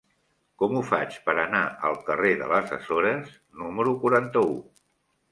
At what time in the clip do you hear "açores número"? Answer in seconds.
2.77-3.93